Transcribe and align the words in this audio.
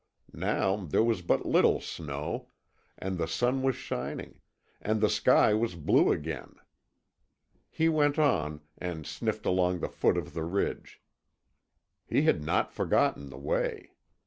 Now 0.33 0.77
there 0.77 1.03
was 1.03 1.21
but 1.21 1.45
little 1.45 1.79
snow, 1.79 2.49
and 2.97 3.19
the 3.19 3.27
sun 3.27 3.61
was 3.61 3.75
shining, 3.75 4.41
and 4.81 4.99
the 4.99 5.11
sky 5.11 5.53
was 5.53 5.75
blue 5.75 6.11
again. 6.11 6.55
He 7.69 7.87
went 7.87 8.17
on, 8.17 8.61
and 8.79 9.05
sniffed 9.05 9.45
along 9.45 9.77
the 9.79 9.89
foot 9.89 10.17
of 10.17 10.33
the 10.33 10.43
ridge; 10.43 11.03
he 12.07 12.23
had 12.23 12.41
not 12.43 12.73
forgotten 12.73 13.29
the 13.29 13.37
way. 13.37 13.91